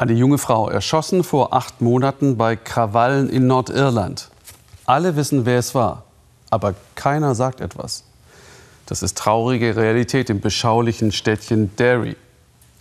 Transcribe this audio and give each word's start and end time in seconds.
Eine 0.00 0.14
junge 0.14 0.38
Frau 0.38 0.70
erschossen 0.70 1.22
vor 1.22 1.52
acht 1.52 1.82
Monaten 1.82 2.38
bei 2.38 2.56
Krawallen 2.56 3.28
in 3.28 3.46
Nordirland. 3.46 4.30
Alle 4.86 5.14
wissen, 5.14 5.44
wer 5.44 5.58
es 5.58 5.74
war, 5.74 6.04
aber 6.48 6.74
keiner 6.94 7.34
sagt 7.34 7.60
etwas. 7.60 8.04
Das 8.86 9.02
ist 9.02 9.18
traurige 9.18 9.76
Realität 9.76 10.30
im 10.30 10.40
beschaulichen 10.40 11.12
Städtchen 11.12 11.76
Derry. 11.76 12.16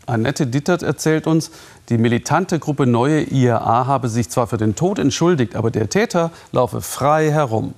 Annette 0.05 0.47
Dittert 0.47 0.81
erzählt 0.81 1.27
uns, 1.27 1.51
die 1.89 1.97
militante 1.97 2.57
Gruppe 2.57 2.85
Neue 2.87 3.23
IAA 3.23 3.85
habe 3.85 4.07
sich 4.07 4.29
zwar 4.29 4.47
für 4.47 4.55
den 4.55 4.75
Tod 4.75 4.97
entschuldigt, 4.97 5.57
aber 5.57 5.71
der 5.71 5.89
Täter 5.89 6.31
laufe 6.53 6.79
frei 6.79 7.31
herum. 7.31 7.73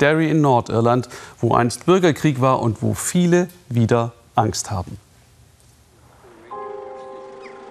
Derry 0.00 0.30
in 0.30 0.40
Nordirland, 0.40 1.10
wo 1.42 1.54
einst 1.54 1.84
Bürgerkrieg 1.84 2.40
war 2.40 2.62
und 2.62 2.80
wo 2.80 2.94
viele 2.94 3.48
wieder 3.68 4.12
Angst 4.34 4.70
haben. 4.70 4.96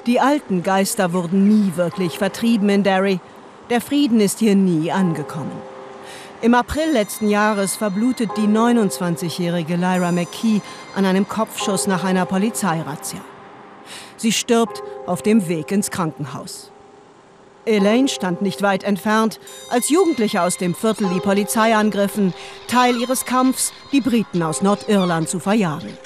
Die 0.05 0.19
alten 0.19 0.63
Geister 0.63 1.13
wurden 1.13 1.47
nie 1.47 1.77
wirklich 1.77 2.17
vertrieben 2.17 2.67
in 2.67 2.83
Derry. 2.83 3.21
Der 3.69 3.79
Frieden 3.79 4.19
ist 4.19 4.39
hier 4.39 4.53
nie 4.53 4.91
angekommen. 4.91 5.53
Im 6.41 6.55
April 6.55 6.91
letzten 6.91 7.29
Jahres 7.29 7.77
verblutet 7.77 8.31
die 8.35 8.47
29-jährige 8.47 9.77
Lyra 9.77 10.11
McKee 10.11 10.59
an 10.93 11.05
einem 11.05 11.25
Kopfschuss 11.25 11.87
nach 11.87 12.03
einer 12.03 12.25
Polizeirazzia. 12.25 13.21
Sie 14.17 14.33
stirbt 14.33 14.83
auf 15.05 15.21
dem 15.21 15.47
Weg 15.47 15.71
ins 15.71 15.89
Krankenhaus. 15.89 16.72
Elaine 17.65 18.07
stand 18.07 18.41
nicht 18.41 18.61
weit 18.61 18.83
entfernt, 18.83 19.39
als 19.69 19.89
Jugendliche 19.89 20.41
aus 20.41 20.57
dem 20.57 20.75
Viertel 20.75 21.09
die 21.13 21.19
Polizei 21.19 21.75
angriffen, 21.75 22.33
Teil 22.67 22.95
ihres 22.97 23.25
Kampfs, 23.25 23.71
die 23.91 24.01
Briten 24.01 24.43
aus 24.43 24.61
Nordirland 24.61 25.29
zu 25.29 25.39
verjagen. 25.39 25.97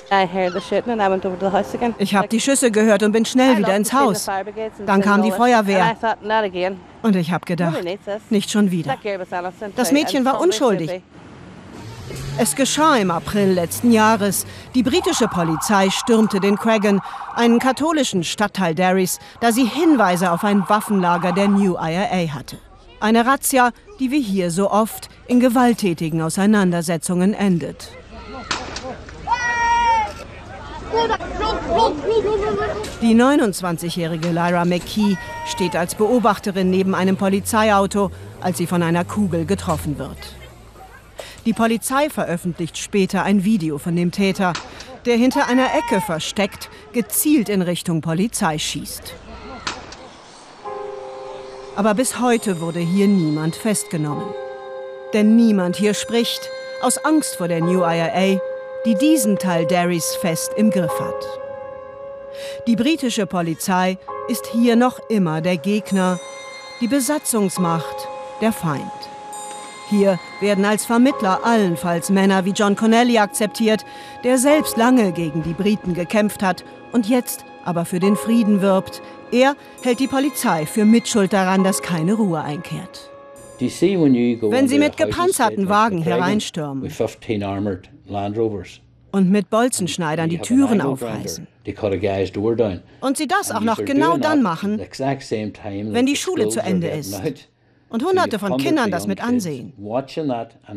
Ich 1.97 2.15
habe 2.15 2.27
die 2.27 2.39
Schüsse 2.39 2.71
gehört 2.71 3.03
und 3.03 3.11
bin 3.11 3.25
schnell 3.25 3.57
wieder 3.57 3.75
ins 3.75 3.93
Haus. 3.93 4.27
Dann 4.85 5.01
kam 5.01 5.21
die 5.23 5.31
Feuerwehr. 5.31 5.95
Und 7.01 7.15
ich 7.15 7.31
habe 7.31 7.45
gedacht, 7.45 7.77
nicht 8.29 8.51
schon 8.51 8.71
wieder. 8.71 8.97
Das 9.75 9.91
Mädchen 9.91 10.25
war 10.25 10.41
unschuldig. 10.41 11.01
Es 12.39 12.55
geschah 12.55 12.97
im 12.97 13.09
April 13.09 13.53
letzten 13.53 13.91
Jahres. 13.91 14.45
Die 14.75 14.83
britische 14.83 15.27
Polizei 15.27 15.89
stürmte 15.89 16.39
den 16.39 16.55
Cragan, 16.55 17.01
einen 17.35 17.57
katholischen 17.57 18.23
Stadtteil 18.23 18.75
Derrys, 18.75 19.17
da 19.41 19.51
sie 19.51 19.65
Hinweise 19.65 20.31
auf 20.31 20.43
ein 20.43 20.63
Waffenlager 20.69 21.31
der 21.31 21.47
New 21.47 21.75
IRA 21.77 22.33
hatte. 22.33 22.59
Eine 22.99 23.25
Razzia, 23.25 23.71
die 23.99 24.11
wie 24.11 24.21
hier 24.21 24.51
so 24.51 24.69
oft 24.69 25.09
in 25.27 25.39
gewalttätigen 25.39 26.21
Auseinandersetzungen 26.21 27.33
endet. 27.33 27.89
Die 33.01 33.15
29-jährige 33.15 34.29
Lyra 34.29 34.65
McKee 34.65 35.17
steht 35.47 35.75
als 35.75 35.95
Beobachterin 35.95 36.69
neben 36.69 36.93
einem 36.93 37.17
Polizeiauto, 37.17 38.11
als 38.41 38.57
sie 38.59 38.67
von 38.67 38.83
einer 38.83 39.05
Kugel 39.05 39.45
getroffen 39.45 39.97
wird. 39.97 40.17
Die 41.47 41.53
Polizei 41.53 42.09
veröffentlicht 42.09 42.77
später 42.77 43.23
ein 43.23 43.45
Video 43.45 43.77
von 43.77 43.95
dem 43.95 44.11
Täter, 44.11 44.51
der 45.05 45.15
hinter 45.15 45.47
einer 45.47 45.69
Ecke 45.75 46.01
versteckt, 46.01 46.69
gezielt 46.91 47.47
in 47.47 47.61
Richtung 47.61 48.01
Polizei 48.01 48.59
schießt. 48.59 49.13
Aber 51.77 51.93
bis 51.93 52.19
heute 52.19 52.59
wurde 52.59 52.81
hier 52.81 53.07
niemand 53.07 53.55
festgenommen. 53.55 54.27
Denn 55.13 55.37
niemand 55.37 55.77
hier 55.77 55.93
spricht, 55.93 56.49
aus 56.81 56.97
Angst 57.05 57.37
vor 57.37 57.47
der 57.47 57.61
New 57.61 57.79
IRA, 57.79 58.41
die 58.85 58.95
diesen 58.95 59.37
Teil 59.37 59.65
Derrys 59.65 60.17
fest 60.19 60.51
im 60.57 60.69
Griff 60.69 60.99
hat. 60.99 61.39
Die 62.67 62.75
britische 62.75 63.25
Polizei 63.25 63.97
ist 64.27 64.47
hier 64.47 64.75
noch 64.75 64.99
immer 65.07 65.39
der 65.39 65.55
Gegner, 65.55 66.19
die 66.81 66.89
Besatzungsmacht 66.89 68.09
der 68.41 68.51
Feind. 68.51 68.91
Hier 69.89 70.19
werden 70.41 70.65
als 70.65 70.85
Vermittler 70.85 71.39
allenfalls 71.45 72.09
Männer 72.09 72.43
wie 72.45 72.51
John 72.51 72.75
Connelly 72.75 73.17
akzeptiert, 73.17 73.85
der 74.23 74.37
selbst 74.37 74.75
lange 74.77 75.13
gegen 75.13 75.43
die 75.43 75.53
Briten 75.53 75.93
gekämpft 75.93 76.43
hat 76.43 76.65
und 76.91 77.07
jetzt 77.07 77.45
aber 77.63 77.85
für 77.85 77.99
den 77.99 78.15
Frieden 78.15 78.61
wirbt. 78.61 79.01
Er 79.31 79.55
hält 79.83 79.99
die 79.99 80.07
Polizei 80.07 80.65
für 80.65 80.85
Mitschuld 80.85 81.33
daran, 81.33 81.63
dass 81.63 81.81
keine 81.81 82.13
Ruhe 82.13 82.41
einkehrt. 82.41 83.09
Wenn 83.59 84.67
Sie 84.67 84.77
mit 84.77 84.97
gepanzerten 84.97 85.67
Wagen 85.69 86.01
hereinstürmen. 86.01 86.83
und 89.11 89.31
mit 89.31 89.49
Bolzenschneidern 89.49 90.29
die 90.29 90.39
Türen 90.39 90.81
aufreißen. 90.81 91.47
Und 93.01 93.17
Sie 93.17 93.27
das 93.27 93.51
auch 93.51 93.61
noch 93.61 93.83
genau 93.83 94.17
dann 94.17 94.41
machen, 94.43 94.79
wenn 94.79 96.05
die 96.05 96.15
Schule 96.15 96.49
zu 96.49 96.59
Ende 96.61 96.87
ist 96.87 97.19
und 97.89 98.03
Hunderte 98.03 98.39
von 98.39 98.57
Kindern 98.57 98.91
das 98.91 99.07
mit 99.07 99.21
ansehen. 99.21 99.73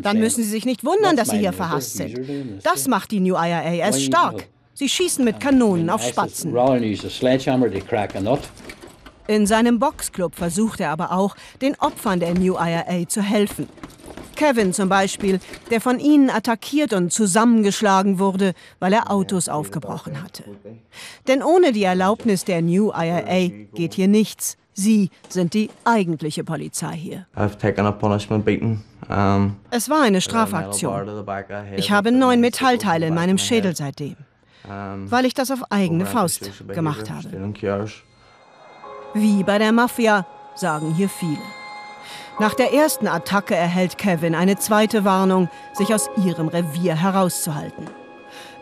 Dann 0.02 0.18
müssen 0.18 0.42
Sie 0.44 0.50
sich 0.50 0.64
nicht 0.64 0.84
wundern, 0.84 1.16
dass 1.16 1.30
Sie 1.30 1.38
hier 1.38 1.52
verhasst 1.52 1.96
sind. 1.96 2.18
Das 2.62 2.88
macht 2.88 3.10
die 3.10 3.20
New 3.20 3.34
IRA 3.34 3.72
erst 3.72 4.02
stark. 4.02 4.46
Sie 4.74 4.88
schießen 4.88 5.24
mit 5.24 5.40
Kanonen 5.40 5.90
auf 5.90 6.02
Spatzen. 6.02 6.54
In 9.26 9.46
seinem 9.46 9.78
Boxclub 9.78 10.34
versucht 10.34 10.80
er 10.80 10.90
aber 10.90 11.12
auch, 11.12 11.36
den 11.60 11.76
Opfern 11.78 12.18
der 12.18 12.34
New 12.34 12.54
IRA 12.54 13.06
zu 13.08 13.22
helfen. 13.22 13.68
Kevin 14.34 14.72
zum 14.72 14.88
Beispiel, 14.88 15.38
der 15.70 15.82
von 15.82 16.00
ihnen 16.00 16.30
attackiert 16.30 16.94
und 16.94 17.12
zusammengeschlagen 17.12 18.18
wurde, 18.18 18.54
weil 18.78 18.94
er 18.94 19.10
Autos 19.10 19.50
aufgebrochen 19.50 20.22
hatte. 20.22 20.44
Denn 21.28 21.42
ohne 21.42 21.72
die 21.72 21.84
Erlaubnis 21.84 22.46
der 22.46 22.62
New 22.62 22.90
IRA 22.90 23.48
geht 23.74 23.92
hier 23.92 24.08
nichts. 24.08 24.56
Sie 24.72 25.10
sind 25.28 25.54
die 25.54 25.70
eigentliche 25.84 26.44
Polizei 26.44 26.94
hier. 26.94 27.26
Es 29.70 29.90
war 29.90 30.02
eine 30.02 30.20
Strafaktion. 30.20 31.24
Ich 31.76 31.90
habe 31.90 32.12
neun 32.12 32.40
Metallteile 32.40 33.06
in 33.06 33.14
meinem 33.14 33.38
Schädel 33.38 33.74
seitdem, 33.74 34.16
weil 34.64 35.24
ich 35.24 35.34
das 35.34 35.50
auf 35.50 35.70
eigene 35.70 36.06
Faust 36.06 36.50
gemacht 36.68 37.10
habe. 37.10 37.52
Wie 39.14 39.42
bei 39.42 39.58
der 39.58 39.72
Mafia, 39.72 40.26
sagen 40.54 40.94
hier 40.94 41.08
viele. 41.08 41.38
Nach 42.38 42.54
der 42.54 42.72
ersten 42.72 43.06
Attacke 43.06 43.54
erhält 43.54 43.98
Kevin 43.98 44.34
eine 44.34 44.56
zweite 44.56 45.04
Warnung, 45.04 45.50
sich 45.74 45.92
aus 45.92 46.08
ihrem 46.24 46.48
Revier 46.48 46.94
herauszuhalten. 46.94 47.86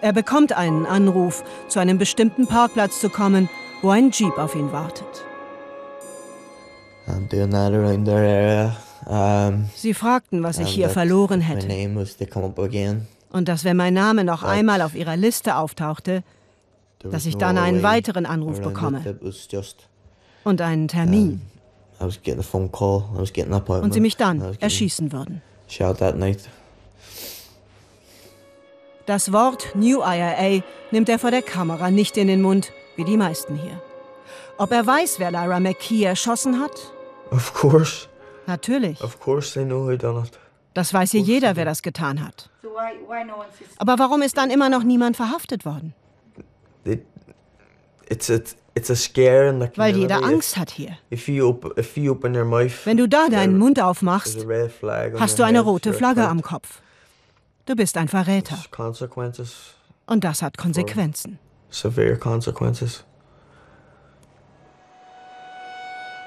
Er 0.01 0.13
bekommt 0.13 0.53
einen 0.53 0.87
Anruf, 0.87 1.45
zu 1.69 1.79
einem 1.79 1.99
bestimmten 1.99 2.47
Parkplatz 2.47 3.01
zu 3.01 3.09
kommen, 3.11 3.49
wo 3.83 3.91
ein 3.91 4.11
Jeep 4.11 4.37
auf 4.39 4.55
ihn 4.57 4.73
wartet. 4.73 5.28
Sie 9.75 9.95
fragten, 9.95 10.43
was 10.43 10.59
ich 10.59 10.69
hier 10.69 10.91
verloren 10.91 11.41
hätte. 11.41 11.69
Und 13.31 13.49
dass, 13.49 13.65
wenn 13.65 13.77
mein 13.77 13.95
Name 13.95 14.25
noch 14.25 14.43
einmal 14.43 14.83
auf 14.83 14.95
ihrer 14.95 15.17
Liste 15.17 15.57
auftauchte, 15.57 16.23
dass 16.99 17.27
ich 17.27 17.37
dann 17.37 17.59
einen 17.59 17.83
weiteren 17.83 18.27
Anruf 18.27 18.61
bekomme. 18.61 19.03
Und 20.45 20.61
einen 20.61 20.89
Termin. 20.89 21.43
Und 21.99 23.95
sie 23.95 24.01
mich 24.01 24.17
dann 24.17 24.57
erschießen 24.61 25.13
würden. 25.13 25.43
Das 29.07 29.33
Wort 29.33 29.75
New 29.75 30.01
IRA 30.01 30.63
nimmt 30.91 31.09
er 31.09 31.19
vor 31.19 31.31
der 31.31 31.43
Kamera 31.43 31.91
nicht 31.91 32.17
in 32.17 32.27
den 32.27 32.43
Mund, 32.43 32.73
wie 32.97 33.05
die 33.05 33.17
meisten 33.17 33.57
hier. 33.57 33.83
Ob 34.59 34.71
er 34.73 34.87
weiß, 34.87 35.19
wer 35.19 35.31
Lyra 35.31 35.61
McKee 35.61 36.05
erschossen 36.05 36.61
hat? 36.61 36.93
Of 37.31 37.55
course. 37.55 38.09
Natürlich. 38.47 39.03
Of 39.03 39.21
course 39.21 39.53
they 39.55 39.65
know 39.65 39.87
who 39.87 39.97
done 39.97 40.25
it. 40.25 40.39
Das 40.75 40.94
weiß 40.94 41.11
hier 41.11 41.21
jeder, 41.21 41.56
wer 41.56 41.65
das 41.65 41.83
getan 41.83 42.25
hat. 42.25 42.50
Aber 43.78 43.99
warum 43.99 44.22
ist 44.22 44.37
dann 44.37 44.50
immer 44.50 44.69
noch 44.69 44.83
niemand 44.84 45.16
verhaftet 45.16 45.65
worden? 45.65 45.94
It's 48.09 48.31
a, 48.31 48.39
it's 48.75 48.91
a 48.91 48.94
scare 48.94 49.49
in 49.50 49.61
the 49.61 49.69
Weil 49.77 49.95
jeder 49.97 50.22
Angst 50.22 50.57
hat 50.57 50.71
hier. 50.71 50.97
If 51.13 51.28
you 51.28 51.47
open, 51.47 51.72
if 51.77 51.97
you 51.97 52.13
open 52.13 52.34
your 52.34 52.45
mouth, 52.45 52.86
Wenn 52.86 52.97
du 52.97 53.07
da 53.07 53.28
deinen 53.28 53.59
Mund 53.59 53.80
aufmachst, 53.80 54.34
there's 54.34 54.45
a 54.47 54.48
red 54.48 54.72
flag 54.72 55.15
on 55.15 55.21
hast 55.21 55.39
du 55.39 55.42
your 55.42 55.48
eine 55.48 55.59
head, 55.59 55.66
rote 55.66 55.92
Flagge 55.92 56.27
am 56.27 56.41
Kopf. 56.42 56.80
Du 57.66 57.77
bist 57.77 57.98
ein 57.98 58.09
Verräter. 58.09 58.57
Und 60.07 60.25
das 60.25 60.41
hat 60.41 60.57
Konsequenzen. 60.57 61.39
severe 61.71 62.16
consequences. 62.16 63.04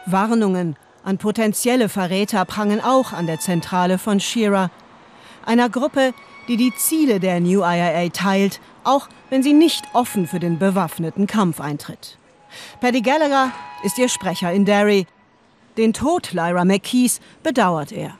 Warnungen 0.05 0.75
an 1.03 1.17
potenzielle 1.17 1.89
Verräter 1.89 2.45
prangen 2.45 2.81
auch 2.81 3.13
an 3.13 3.27
der 3.27 3.39
Zentrale 3.39 3.97
von 3.97 4.19
Shira, 4.19 4.69
einer 5.45 5.69
Gruppe, 5.69 6.13
die 6.47 6.57
die 6.57 6.73
Ziele 6.75 7.19
der 7.19 7.39
New 7.39 7.61
IRA 7.61 8.09
teilt, 8.09 8.59
auch 8.83 9.07
wenn 9.29 9.43
sie 9.43 9.53
nicht 9.53 9.83
offen 9.93 10.27
für 10.27 10.39
den 10.39 10.59
bewaffneten 10.59 11.27
Kampf 11.27 11.59
eintritt. 11.59 12.17
Paddy 12.79 13.01
Gallagher 13.01 13.51
ist 13.83 13.97
ihr 13.97 14.09
Sprecher 14.09 14.51
in 14.51 14.65
Derry. 14.65 15.07
Den 15.77 15.93
Tod 15.93 16.33
Lyra 16.33 16.65
McKees 16.65 17.21
bedauert 17.43 17.91
er. 17.91 18.17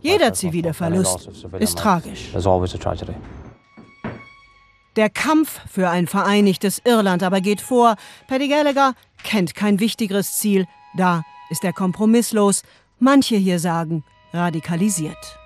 Jeder 0.00 0.32
zivile 0.32 0.72
Verlust 0.72 1.28
ist 1.58 1.78
tragisch. 1.78 2.30
Der 4.96 5.10
Kampf 5.10 5.60
für 5.68 5.90
ein 5.90 6.06
vereinigtes 6.06 6.80
Irland 6.84 7.22
aber 7.22 7.40
geht 7.40 7.60
vor. 7.60 7.96
Paddy 8.28 8.48
Gallagher 8.48 8.94
kennt 9.24 9.54
kein 9.54 9.80
wichtigeres 9.80 10.38
Ziel. 10.38 10.66
Da 10.96 11.22
ist 11.50 11.64
er 11.64 11.72
kompromisslos. 11.72 12.62
Manche 12.98 13.36
hier 13.36 13.58
sagen 13.58 14.04
radikalisiert. 14.32 15.38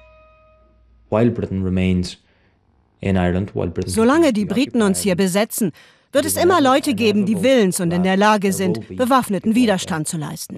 Solange 3.86 4.32
die 4.32 4.44
Briten 4.44 4.82
uns 4.82 5.00
hier 5.00 5.16
besetzen, 5.16 5.72
wird 6.12 6.24
es 6.24 6.36
immer 6.36 6.60
Leute 6.60 6.94
geben, 6.94 7.26
die 7.26 7.42
willens 7.42 7.80
und 7.80 7.92
in 7.92 8.02
der 8.02 8.16
Lage 8.16 8.52
sind, 8.52 8.88
bewaffneten 8.96 9.54
Widerstand 9.54 10.08
zu 10.08 10.16
leisten. 10.16 10.56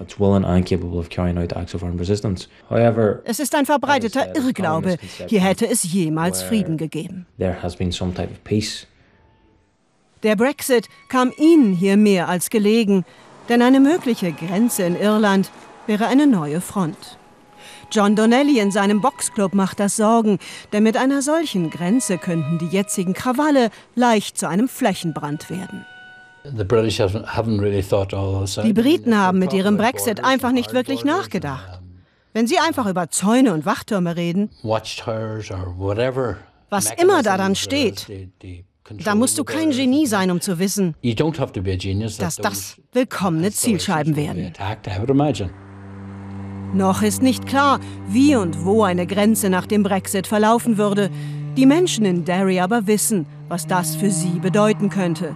Es 3.25 3.39
ist 3.39 3.55
ein 3.55 3.65
verbreiteter 3.65 4.35
Irrglaube, 4.35 4.97
hier 5.27 5.41
hätte 5.41 5.67
es 5.67 5.83
jemals 5.83 6.41
Frieden 6.41 6.77
gegeben. 6.77 7.25
there 7.37 7.61
has 7.61 7.75
been 7.75 7.91
some 7.91 8.13
type 8.13 8.31
of 8.31 8.43
peace. 8.43 8.87
Der 10.23 10.35
Brexit 10.35 10.87
kam 11.09 11.33
ihnen 11.37 11.73
hier 11.73 11.97
mehr 11.97 12.29
als 12.29 12.49
gelegen, 12.49 13.05
denn 13.49 13.61
eine 13.61 13.79
mögliche 13.79 14.31
Grenze 14.31 14.83
in 14.83 14.99
Irland 14.99 15.51
wäre 15.87 16.07
eine 16.07 16.27
neue 16.27 16.61
Front. 16.61 17.17
John 17.91 18.15
Donnelly 18.15 18.59
in 18.59 18.71
seinem 18.71 19.01
Boxclub 19.01 19.53
macht 19.53 19.79
das 19.79 19.97
Sorgen, 19.97 20.39
denn 20.71 20.83
mit 20.83 20.95
einer 20.95 21.21
solchen 21.21 21.69
Grenze 21.69 22.17
könnten 22.17 22.57
die 22.57 22.67
jetzigen 22.67 23.13
Krawalle 23.13 23.69
leicht 23.95 24.37
zu 24.37 24.47
einem 24.47 24.69
Flächenbrand 24.69 25.49
werden. 25.49 25.85
Die 26.43 26.63
Briten 28.73 29.17
haben 29.17 29.39
mit 29.39 29.53
ihrem 29.53 29.77
Brexit 29.77 30.23
einfach 30.23 30.51
nicht 30.51 30.73
wirklich 30.73 31.03
nachgedacht. 31.03 31.81
Wenn 32.33 32.47
sie 32.47 32.57
einfach 32.59 32.87
über 32.87 33.09
Zäune 33.09 33.53
und 33.53 33.65
Wachtürme 33.65 34.15
reden. 34.15 34.49
Was 36.69 36.89
immer 36.91 37.21
there 37.21 37.51
is 37.51 37.59
steht, 37.59 38.07
da 39.03 39.15
musst 39.15 39.37
du 39.37 39.43
kein. 39.43 39.71
Genie 39.71 40.05
sein, 40.05 40.31
um 40.31 40.41
zu 40.41 40.59
wissen, 40.59 40.95
dass 42.17 42.35
das 42.35 42.77
willkommene 42.91 43.51
Zielscheiben 43.51 44.15
werden. 44.15 44.53
Noch 46.73 47.01
ist 47.01 47.21
nicht 47.21 47.45
klar, 47.47 47.79
wie 48.07 48.35
und 48.35 48.65
wo 48.65 48.83
eine 48.83 49.05
Grenze 49.05 49.49
nach 49.49 49.65
dem 49.65 49.83
Brexit 49.83 50.27
verlaufen 50.27 50.77
würde. 50.77 51.09
Die 51.57 51.65
Menschen 51.65 52.05
in 52.05 52.23
Derry 52.23 52.59
aber 52.59 52.87
wissen, 52.87 53.25
was 53.49 53.67
das 53.67 53.95
für 53.95 54.09
sie 54.09 54.39
bedeuten 54.39 54.89
könnte. 54.89 55.35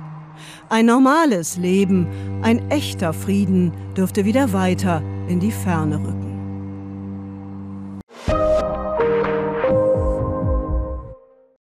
Ein 0.69 0.85
normales 0.85 1.57
Leben, 1.57 2.07
ein 2.41 2.69
echter 2.71 3.13
Frieden 3.13 3.73
dürfte 3.95 4.25
wieder 4.25 4.53
weiter 4.53 5.01
in 5.27 5.39
die 5.39 5.51
Ferne 5.51 5.97
rücken. 5.97 6.24